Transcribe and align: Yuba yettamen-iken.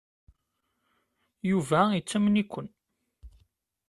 Yuba 1.49 1.79
yettamen-iken. 1.95 2.67